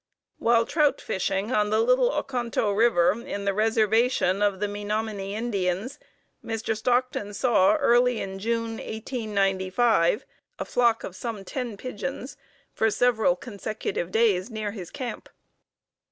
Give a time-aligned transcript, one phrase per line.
[0.39, 5.99] While trout fishing on the Little Oconto River in the Reservation of the Menominee Indians,
[6.43, 6.75] Mr.
[6.75, 10.25] Stockton saw, early in June, 1895,
[10.57, 12.35] a flock of some ten pigeons
[12.73, 15.29] for several consecutive days near his camp.